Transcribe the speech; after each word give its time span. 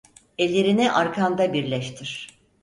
Ellerini 0.37 0.91
arkanda 0.93 1.53
birleştir. 1.53 2.39